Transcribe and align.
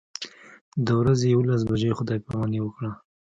د 0.85 0.87
ورځې 0.99 1.25
یوولس 1.33 1.61
بجې 1.69 1.91
خدای 1.99 2.19
پاماني 2.25 2.59
وکړه. 2.61 2.91